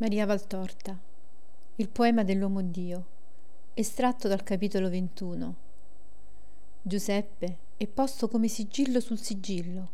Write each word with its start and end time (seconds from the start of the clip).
Maria 0.00 0.26
Valtorta. 0.26 0.96
Il 1.74 1.88
poema 1.88 2.22
dell'uomo 2.22 2.62
Dio. 2.62 3.06
Estratto 3.74 4.28
dal 4.28 4.44
capitolo 4.44 4.88
21. 4.88 5.54
Giuseppe 6.80 7.58
è 7.76 7.84
posto 7.88 8.28
come 8.28 8.46
sigillo 8.46 9.00
sul 9.00 9.18
sigillo, 9.18 9.90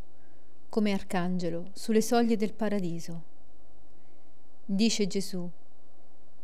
come 0.69 0.93
arcangelo 0.93 1.71
sulle 1.73 2.03
soglie 2.03 2.37
del 2.37 2.53
paradiso. 2.53 3.23
Dice 4.67 5.07
Gesù. 5.07 5.49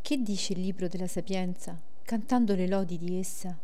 Che 0.01 0.23
dice 0.23 0.55
il 0.55 0.61
libro 0.61 0.89
della 0.89 1.07
sapienza, 1.07 1.79
cantando 2.01 2.55
le 2.55 2.67
lodi 2.67 2.97
di 2.97 3.19
essa? 3.19 3.55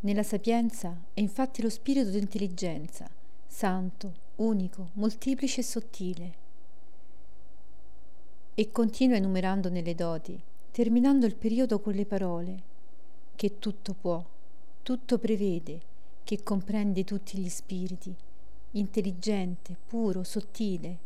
Nella 0.00 0.22
sapienza 0.22 0.94
è 1.14 1.20
infatti 1.20 1.62
lo 1.62 1.70
spirito 1.70 2.10
d'intelligenza, 2.10 3.08
santo, 3.46 4.12
unico, 4.36 4.90
molteplice 4.92 5.60
e 5.60 5.64
sottile 5.64 6.40
e 8.54 8.70
continua 8.70 9.16
enumerando 9.16 9.70
nelle 9.70 9.94
doti, 9.94 10.38
terminando 10.70 11.24
il 11.24 11.36
periodo 11.36 11.80
con 11.80 11.94
le 11.94 12.04
parole 12.04 12.62
che 13.34 13.58
tutto 13.58 13.94
può, 13.94 14.22
tutto 14.82 15.18
prevede, 15.18 15.80
che 16.22 16.42
comprende 16.42 17.02
tutti 17.02 17.38
gli 17.38 17.48
spiriti, 17.48 18.14
intelligente, 18.72 19.76
puro, 19.86 20.22
sottile. 20.22 20.98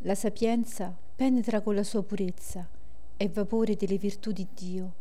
La 0.00 0.14
sapienza 0.14 0.94
penetra 1.16 1.60
con 1.62 1.74
la 1.74 1.82
sua 1.82 2.02
purezza, 2.02 2.68
è 3.16 3.28
vapore 3.28 3.74
delle 3.74 3.96
virtù 3.96 4.30
di 4.30 4.46
Dio, 4.54 4.92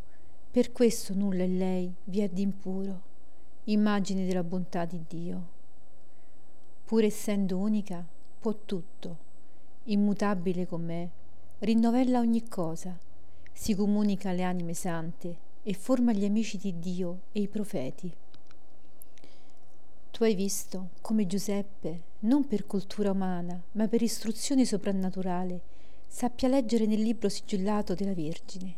per 0.49 0.71
questo 0.71 1.13
nulla 1.13 1.44
in 1.44 1.57
lei 1.57 1.94
vi 2.05 2.21
è 2.21 2.30
d'impuro, 2.30 3.02
immagine 3.66 4.26
della 4.26 4.44
bontà 4.44 4.85
di 4.85 5.04
Dio. 5.07 5.55
Pur 6.85 7.04
essendo 7.04 7.57
unica, 7.57 8.04
può 8.40 8.55
tutto 8.66 9.26
immutabile 9.88 10.66
con 10.66 10.84
me, 10.84 11.09
rinnovella 11.59 12.20
ogni 12.20 12.47
cosa, 12.47 12.95
si 13.52 13.73
comunica 13.73 14.29
alle 14.29 14.43
anime 14.43 14.76
sante 14.76 15.45
e 15.63 15.73
forma 15.73 16.13
gli 16.13 16.23
amici 16.23 16.57
di 16.57 16.77
Dio 16.77 17.21
e 17.32 17.41
i 17.41 17.48
profeti. 17.48 18.13
Tu 20.12 20.23
hai 20.23 20.35
visto 20.35 20.90
come 21.01 21.26
Giuseppe, 21.26 22.04
non 22.20 22.45
per 22.45 22.67
cultura 22.67 23.12
umana, 23.12 23.59
ma 23.73 23.87
per 23.87 24.04
istruzione 24.04 24.65
soprannaturale, 24.65 25.62
sappia 26.07 26.48
leggere 26.48 26.85
nel 26.85 27.01
libro 27.01 27.27
sigillato 27.27 27.95
della 27.95 28.13
Vergine, 28.13 28.76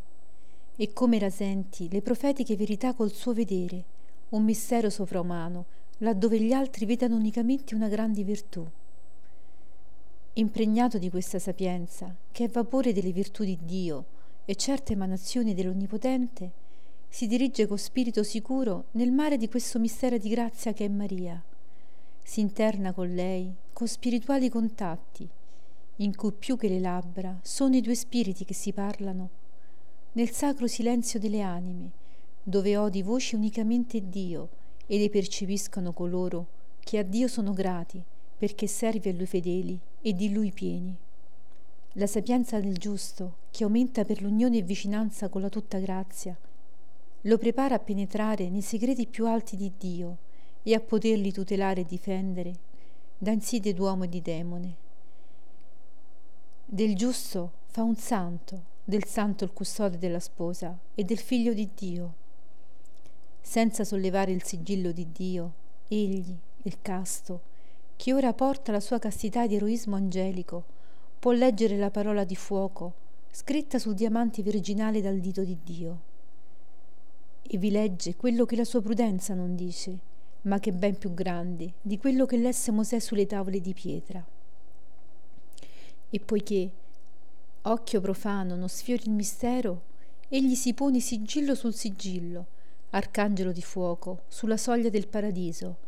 e 0.78 0.94
come 0.94 1.20
rasenti 1.20 1.90
le 1.90 2.02
profetiche 2.02 2.56
verità 2.56 2.94
col 2.94 3.12
suo 3.12 3.34
vedere, 3.34 3.84
un 4.30 4.44
mistero 4.44 4.90
sovraumano, 4.90 5.66
laddove 5.98 6.40
gli 6.40 6.54
altri 6.54 6.86
vedano 6.86 7.16
unicamente 7.16 7.76
una 7.76 7.90
grande 7.90 8.24
virtù. 8.24 8.66
Impregnato 10.40 10.98
di 10.98 11.10
questa 11.10 11.38
sapienza, 11.38 12.16
che 12.32 12.46
è 12.46 12.48
vapore 12.48 12.94
delle 12.94 13.12
virtù 13.12 13.44
di 13.44 13.58
Dio 13.62 14.06
e 14.46 14.56
certe 14.56 14.94
emanazioni 14.94 15.54
dell'Onnipotente, 15.54 16.52
si 17.10 17.28
dirige 17.28 17.68
con 17.68 17.78
spirito 17.78 18.24
sicuro 18.24 18.86
nel 18.92 19.12
mare 19.12 19.36
di 19.36 19.50
questo 19.50 19.80
mistero 19.80 20.18
di 20.18 20.30
grazia 20.30 20.72
che 20.72 20.86
è 20.86 20.88
Maria. 20.88 21.44
Si 22.24 22.40
interna 22.40 22.94
con 22.94 23.14
lei 23.14 23.54
con 23.74 23.86
spirituali 23.90 24.48
contatti, 24.48 25.28
in 25.98 26.16
cui 26.16 26.32
più 26.32 26.56
che 26.56 26.70
le 26.70 26.80
labbra 26.80 27.38
sono 27.44 27.76
i 27.76 27.82
due 27.82 27.96
spiriti 27.96 28.46
che 28.46 28.54
si 28.54 28.72
parlano, 28.72 29.30
nel 30.14 30.30
sacro 30.30 30.68
silenzio 30.68 31.20
delle 31.20 31.42
anime, 31.42 31.92
dove 32.42 32.78
odi 32.78 33.02
voci 33.02 33.36
unicamente 33.36 34.08
Dio 34.08 34.48
e 34.88 35.00
le 35.00 35.10
percepiscono 35.10 35.92
coloro 35.92 36.48
che 36.80 36.98
a 36.98 37.04
Dio 37.04 37.28
sono 37.28 37.52
grati 37.52 38.02
perché 38.40 38.68
servi 38.68 39.10
a 39.10 39.14
Lui 39.14 39.26
fedeli 39.26 39.78
e 40.02 40.14
di 40.14 40.32
Lui 40.32 40.52
pieni. 40.52 40.96
La 41.94 42.08
sapienza 42.08 42.58
del 42.62 42.78
giusto, 42.78 43.36
che 43.52 43.66
aumenta 43.66 44.06
per 44.06 44.22
l'unione 44.22 44.60
e 44.60 44.62
vicinanza 44.62 45.28
con 45.28 45.42
la 45.42 45.50
tutta 45.50 45.78
grazia, 45.80 46.38
lo 47.24 47.38
prepara 47.38 47.76
a 47.76 47.80
penetrare 47.80 48.50
nei 48.50 48.62
segreti 48.62 49.06
più 49.06 49.28
alti 49.28 49.58
di 49.58 49.74
Dio 49.78 50.18
e 50.64 50.74
a 50.74 50.80
poterli 50.80 51.34
tutelare 51.34 51.82
e 51.82 51.86
difendere 51.86 52.54
da 53.18 53.32
insidie 53.32 53.74
d'uomo 53.74 54.06
e 54.06 54.10
di 54.10 54.22
demone. 54.22 54.76
Del 56.64 56.96
giusto 56.96 57.52
fa 57.66 57.84
un 57.84 57.98
santo, 57.98 58.64
del 58.86 59.04
santo 59.04 59.44
il 59.44 59.52
custode 59.52 59.98
della 59.98 60.22
sposa 60.22 60.78
e 60.96 61.04
del 61.04 61.20
figlio 61.20 61.54
di 61.54 61.70
Dio. 61.76 62.14
Senza 63.42 63.84
sollevare 63.84 64.32
il 64.32 64.44
sigillo 64.44 64.94
di 64.94 65.12
Dio, 65.12 65.54
egli, 65.90 66.34
il 66.64 66.78
casto, 66.82 67.49
chi 68.00 68.14
ora 68.14 68.32
porta 68.32 68.72
la 68.72 68.80
sua 68.80 68.98
castità 68.98 69.46
di 69.46 69.56
eroismo 69.56 69.98
angelico 69.98 70.64
può 71.20 71.34
leggere 71.34 71.76
la 71.76 71.92
parola 71.92 72.24
di 72.24 72.38
fuoco 72.38 72.94
scritta 73.30 73.78
sul 73.78 73.94
diamante 73.94 74.42
virginale 74.42 75.02
dal 75.02 75.20
dito 75.20 75.44
di 75.44 75.58
Dio. 75.62 76.00
E 77.42 77.58
vi 77.58 77.70
legge 77.70 78.16
quello 78.16 78.46
che 78.46 78.56
la 78.56 78.64
sua 78.64 78.82
prudenza 78.82 79.34
non 79.34 79.54
dice, 79.54 79.98
ma 80.44 80.62
che 80.62 80.70
è 80.70 80.74
ben 80.74 80.98
più 80.98 81.14
grande 81.14 81.74
di 81.82 81.98
quello 81.98 82.26
che 82.26 82.38
lesse 82.38 82.72
Mosè 82.72 83.00
sulle 83.00 83.26
tavole 83.26 83.60
di 83.60 83.74
pietra. 83.74 84.26
E 86.10 86.20
poiché 86.22 86.70
occhio 87.64 88.00
profano 88.00 88.56
non 88.56 88.70
sfiori 88.70 89.04
il 89.08 89.12
mistero, 89.12 89.82
egli 90.30 90.56
si 90.56 90.74
pone 90.74 91.02
sigillo 91.02 91.54
sul 91.54 91.74
sigillo, 91.74 92.46
arcangelo 92.92 93.52
di 93.52 93.62
fuoco, 93.62 94.22
sulla 94.30 94.56
soglia 94.56 94.88
del 94.88 95.10
paradiso, 95.10 95.88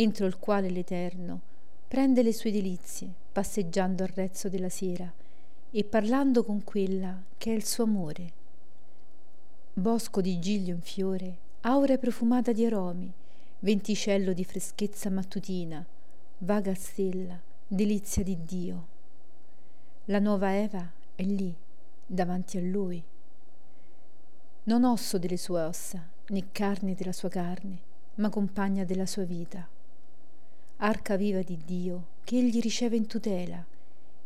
entro 0.00 0.26
il 0.26 0.38
quale 0.38 0.70
l'Eterno 0.70 1.40
prende 1.88 2.22
le 2.22 2.32
sue 2.32 2.52
delizie, 2.52 3.12
passeggiando 3.32 4.04
al 4.04 4.10
rezzo 4.14 4.48
della 4.48 4.68
sera 4.68 5.12
e 5.70 5.84
parlando 5.84 6.44
con 6.44 6.62
quella 6.62 7.20
che 7.36 7.50
è 7.50 7.54
il 7.54 7.64
suo 7.64 7.82
amore. 7.82 8.32
Bosco 9.72 10.20
di 10.20 10.38
giglio 10.38 10.72
in 10.72 10.82
fiore, 10.82 11.36
aurea 11.62 11.98
profumata 11.98 12.52
di 12.52 12.64
aromi, 12.64 13.12
venticello 13.60 14.32
di 14.32 14.44
freschezza 14.44 15.10
mattutina, 15.10 15.84
vaga 16.38 16.74
stella, 16.74 17.40
delizia 17.66 18.22
di 18.22 18.38
Dio. 18.44 18.86
La 20.06 20.20
nuova 20.20 20.56
Eva 20.56 20.88
è 21.16 21.22
lì, 21.24 21.52
davanti 22.06 22.56
a 22.56 22.60
lui. 22.60 23.02
Non 24.64 24.84
osso 24.84 25.18
delle 25.18 25.36
sue 25.36 25.60
ossa, 25.60 26.08
né 26.28 26.52
carne 26.52 26.94
della 26.94 27.12
sua 27.12 27.28
carne, 27.28 27.78
ma 28.16 28.28
compagna 28.28 28.84
della 28.84 29.06
sua 29.06 29.24
vita 29.24 29.68
arca 30.78 31.16
viva 31.16 31.42
di 31.42 31.58
Dio, 31.64 32.06
che 32.22 32.38
egli 32.38 32.60
riceve 32.60 32.96
in 32.96 33.06
tutela 33.06 33.64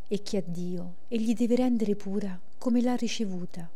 e 0.06 0.22
che 0.22 0.36
a 0.36 0.42
Dio 0.44 0.96
egli 1.08 1.32
deve 1.34 1.56
rendere 1.56 1.94
pura 1.94 2.38
come 2.58 2.82
l'ha 2.82 2.94
ricevuta. 2.94 3.70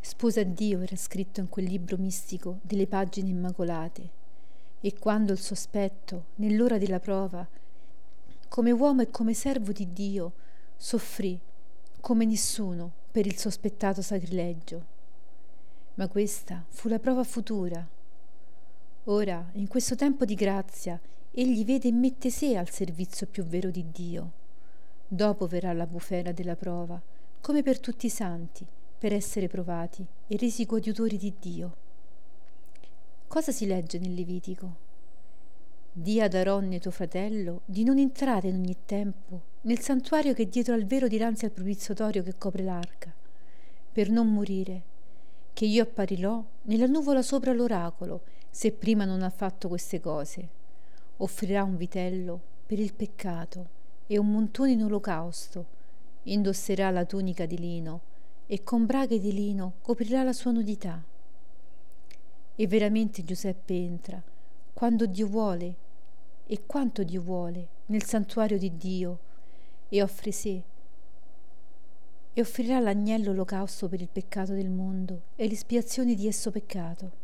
Sposa 0.00 0.40
a 0.40 0.44
Dio 0.44 0.80
era 0.80 0.96
scritto 0.96 1.40
in 1.40 1.48
quel 1.48 1.66
libro 1.66 1.96
mistico 1.96 2.58
delle 2.62 2.86
pagine 2.86 3.28
immacolate, 3.28 4.10
e 4.80 4.98
quando 4.98 5.32
il 5.32 5.38
sospetto, 5.38 6.24
nell'ora 6.36 6.76
della 6.76 6.98
prova, 6.98 7.46
come 8.48 8.70
uomo 8.72 9.02
e 9.02 9.10
come 9.10 9.34
servo 9.34 9.72
di 9.72 9.92
Dio, 9.92 10.32
soffrì 10.76 11.38
come 12.00 12.24
nessuno 12.24 12.92
per 13.10 13.24
il 13.26 13.36
sospettato 13.36 14.02
sacrilegio. 14.02 14.84
Ma 15.94 16.08
questa 16.08 16.64
fu 16.68 16.88
la 16.88 16.98
prova 16.98 17.22
futura 17.22 17.88
Ora, 19.08 19.50
in 19.54 19.68
questo 19.68 19.96
tempo 19.96 20.24
di 20.24 20.34
grazia, 20.34 20.98
egli 21.30 21.62
vede 21.66 21.88
e 21.88 21.92
mette 21.92 22.30
sé 22.30 22.56
al 22.56 22.70
servizio 22.70 23.26
più 23.26 23.44
vero 23.44 23.68
di 23.68 23.84
Dio. 23.92 24.32
Dopo 25.06 25.46
verrà 25.46 25.74
la 25.74 25.86
bufera 25.86 26.32
della 26.32 26.56
prova, 26.56 26.98
come 27.42 27.62
per 27.62 27.80
tutti 27.80 28.06
i 28.06 28.10
santi, 28.10 28.64
per 28.98 29.12
essere 29.12 29.46
provati 29.46 30.06
e 30.26 30.36
resi 30.38 30.64
coadiutori 30.64 31.18
di 31.18 31.34
Dio. 31.38 31.76
Cosa 33.28 33.52
si 33.52 33.66
legge 33.66 33.98
nel 33.98 34.14
Levitico? 34.14 34.76
Dì 35.92 36.22
ad 36.22 36.32
Aronne 36.32 36.80
tuo 36.80 36.90
fratello 36.90 37.60
di 37.66 37.84
non 37.84 37.98
entrare 37.98 38.48
in 38.48 38.54
ogni 38.54 38.76
tempo 38.86 39.42
nel 39.62 39.80
santuario 39.80 40.32
che 40.32 40.44
è 40.44 40.46
dietro 40.46 40.72
al 40.72 40.86
vero 40.86 41.08
dinanzi 41.08 41.44
al 41.44 41.50
propiziatorio 41.50 42.22
che 42.22 42.38
copre 42.38 42.62
l'arca, 42.62 43.12
per 43.92 44.08
non 44.08 44.32
morire, 44.32 44.82
che 45.52 45.66
io 45.66 45.82
apparirò 45.82 46.42
nella 46.62 46.86
nuvola 46.86 47.20
sopra 47.20 47.52
l'oracolo 47.52 48.22
se 48.54 48.70
prima 48.70 49.04
non 49.04 49.22
ha 49.22 49.30
fatto 49.30 49.66
queste 49.66 49.98
cose. 49.98 50.48
Offrirà 51.16 51.64
un 51.64 51.76
vitello 51.76 52.40
per 52.64 52.78
il 52.78 52.94
peccato 52.94 53.68
e 54.06 54.16
un 54.16 54.30
montone 54.30 54.70
in 54.70 54.84
olocausto, 54.84 55.66
indosserà 56.22 56.90
la 56.90 57.04
tunica 57.04 57.46
di 57.46 57.58
lino 57.58 58.00
e 58.46 58.62
con 58.62 58.86
braghe 58.86 59.18
di 59.18 59.32
lino 59.32 59.72
coprirà 59.82 60.22
la 60.22 60.32
sua 60.32 60.52
nudità. 60.52 61.02
E 62.54 62.66
veramente 62.68 63.24
Giuseppe 63.24 63.74
entra, 63.74 64.22
quando 64.72 65.06
Dio 65.06 65.26
vuole 65.26 65.74
e 66.46 66.64
quanto 66.64 67.02
Dio 67.02 67.22
vuole, 67.22 67.66
nel 67.86 68.04
santuario 68.04 68.56
di 68.56 68.76
Dio, 68.76 69.18
e 69.88 70.00
offre 70.00 70.30
sé, 70.30 70.62
e 72.32 72.40
offrirà 72.40 72.78
l'agnello 72.78 73.32
olocausto 73.32 73.88
per 73.88 74.00
il 74.00 74.08
peccato 74.08 74.52
del 74.52 74.70
mondo 74.70 75.22
e 75.34 75.48
l'espiazione 75.48 76.14
di 76.14 76.28
esso 76.28 76.52
peccato 76.52 77.23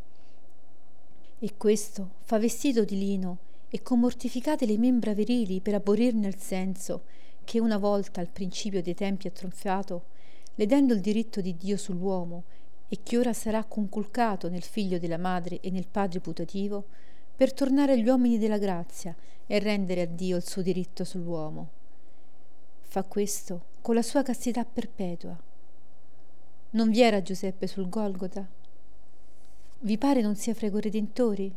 e 1.43 1.57
questo 1.57 2.17
fa 2.21 2.37
vestito 2.37 2.83
di 2.83 2.99
lino 2.99 3.37
e 3.69 3.81
con 3.81 3.99
mortificate 3.99 4.67
le 4.67 4.77
membra 4.77 5.13
virili 5.13 5.59
per 5.59 5.73
aborirne 5.73 6.27
il 6.27 6.37
senso 6.37 7.05
che 7.43 7.59
una 7.59 7.79
volta 7.79 8.21
al 8.21 8.27
principio 8.27 8.83
dei 8.83 8.93
tempi 8.93 9.25
ha 9.25 9.31
tronfiato, 9.31 10.03
ledendo 10.53 10.93
il 10.93 11.01
diritto 11.01 11.41
di 11.41 11.57
Dio 11.57 11.77
sull'uomo 11.77 12.43
e 12.87 12.99
che 13.01 13.17
ora 13.17 13.33
sarà 13.33 13.63
conculcato 13.63 14.49
nel 14.49 14.61
figlio 14.61 14.99
della 14.99 15.17
madre 15.17 15.61
e 15.61 15.71
nel 15.71 15.87
padre 15.87 16.19
putativo, 16.19 16.85
per 17.35 17.53
tornare 17.53 17.93
agli 17.93 18.07
uomini 18.07 18.37
della 18.37 18.59
grazia 18.59 19.15
e 19.47 19.57
rendere 19.57 20.01
a 20.01 20.05
Dio 20.05 20.37
il 20.37 20.45
suo 20.45 20.61
diritto 20.61 21.03
sull'uomo. 21.03 21.69
Fa 22.81 23.01
questo 23.01 23.63
con 23.81 23.95
la 23.95 24.03
sua 24.03 24.21
castità 24.21 24.63
perpetua. 24.63 25.35
Non 26.71 26.91
vi 26.91 27.01
era 27.01 27.23
Giuseppe 27.23 27.65
sul 27.65 27.89
Golgota? 27.89 28.47
Vi 29.83 29.97
pare 29.97 30.21
non 30.21 30.35
sia 30.35 30.53
fra 30.53 30.67
i 30.67 30.69
corredentori? 30.69 31.51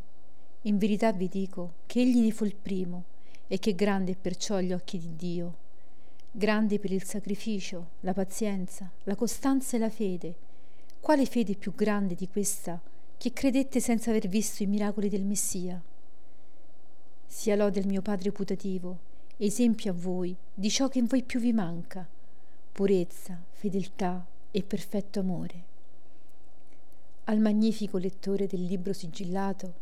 In 0.62 0.78
verità 0.78 1.12
vi 1.12 1.28
dico 1.28 1.74
che 1.84 2.00
egli 2.00 2.20
ne 2.20 2.30
fu 2.30 2.46
il 2.46 2.54
primo 2.54 3.04
e 3.46 3.58
che 3.58 3.74
grande 3.74 4.12
è 4.12 4.16
perciò 4.16 4.54
agli 4.54 4.72
occhi 4.72 4.98
di 4.98 5.14
Dio. 5.14 5.56
Grande 6.30 6.78
per 6.78 6.90
il 6.90 7.04
sacrificio, 7.04 7.88
la 8.00 8.14
pazienza, 8.14 8.90
la 9.02 9.14
costanza 9.14 9.76
e 9.76 9.78
la 9.78 9.90
fede. 9.90 10.34
Quale 11.00 11.26
fede 11.26 11.54
più 11.54 11.74
grande 11.74 12.14
di 12.14 12.26
questa 12.26 12.80
che 13.18 13.32
credette 13.34 13.78
senza 13.78 14.08
aver 14.08 14.26
visto 14.26 14.62
i 14.62 14.68
miracoli 14.68 15.10
del 15.10 15.24
Messia? 15.26 15.78
Sia 17.26 17.56
lode 17.56 17.78
il 17.78 17.86
mio 17.86 18.00
Padre 18.00 18.32
putativo, 18.32 18.98
esempio 19.36 19.90
a 19.90 19.94
voi 19.94 20.34
di 20.54 20.70
ciò 20.70 20.88
che 20.88 20.98
in 20.98 21.04
voi 21.04 21.24
più 21.24 21.40
vi 21.40 21.52
manca, 21.52 22.08
purezza, 22.72 23.38
fedeltà 23.50 24.26
e 24.50 24.62
perfetto 24.62 25.20
amore. 25.20 25.72
Al 27.26 27.40
magnifico 27.40 27.96
lettore 27.96 28.46
del 28.46 28.62
libro 28.62 28.92
sigillato, 28.92 29.72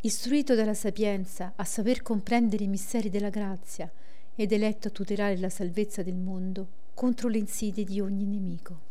istruito 0.00 0.56
dalla 0.56 0.74
sapienza 0.74 1.52
a 1.54 1.64
saper 1.64 2.02
comprendere 2.02 2.64
i 2.64 2.66
misteri 2.66 3.10
della 3.10 3.30
grazia 3.30 3.88
ed 4.34 4.50
eletto 4.50 4.88
a 4.88 4.90
tutelare 4.90 5.38
la 5.38 5.50
salvezza 5.50 6.02
del 6.02 6.16
mondo 6.16 6.66
contro 6.94 7.28
le 7.28 7.38
insidie 7.38 7.84
di 7.84 8.00
ogni 8.00 8.24
nemico. 8.24 8.89